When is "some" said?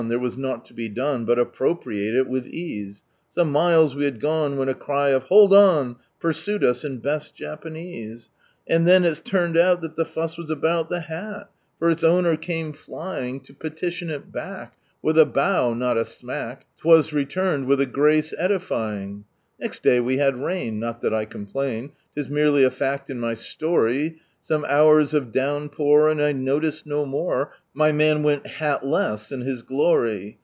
24.43-24.65